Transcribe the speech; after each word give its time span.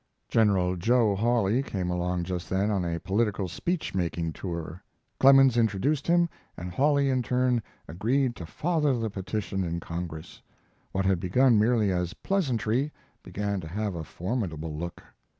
General 0.29 0.77
Joe 0.77 1.13
Hawley 1.15 1.61
came 1.61 1.91
along 1.91 2.23
just 2.23 2.49
then 2.49 2.71
on 2.71 2.83
a 2.83 2.99
political 2.99 3.47
speech 3.47 3.93
making 3.93 4.33
tour. 4.33 4.81
Clemens 5.19 5.57
introduced 5.57 6.07
him, 6.07 6.27
and 6.57 6.71
Hawley, 6.71 7.11
in 7.11 7.21
turn, 7.21 7.61
agreed 7.87 8.35
to 8.37 8.47
father 8.47 8.97
the 8.97 9.11
petition 9.11 9.63
in 9.63 9.79
Congress. 9.79 10.41
What 10.91 11.05
had 11.05 11.19
begun 11.19 11.59
merely 11.59 11.91
as 11.91 12.15
pleasantry 12.15 12.91
began 13.21 13.61
to 13.61 13.67
have 13.67 13.93
a 13.93 14.03
formidable 14.03 14.75
look. 14.75 15.03